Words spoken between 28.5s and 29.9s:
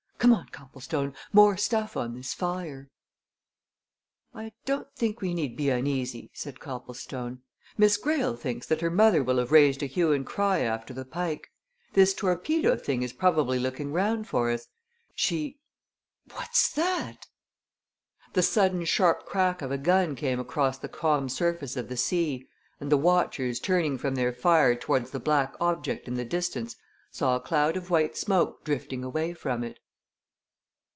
drifting away from it.